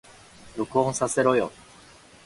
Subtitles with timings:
[0.57, 1.51] 録音させろよ